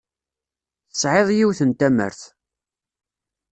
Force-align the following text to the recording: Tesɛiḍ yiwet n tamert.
Tesɛiḍ 0.89 1.29
yiwet 1.37 1.59
n 1.63 1.71
tamert. 1.79 2.21